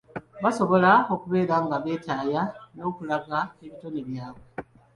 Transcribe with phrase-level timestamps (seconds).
[0.43, 2.41] Basobola okubeera nga beetaaya
[2.75, 4.43] n’okulaga ebitone byabwe.